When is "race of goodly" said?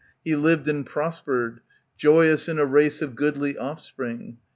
2.65-3.55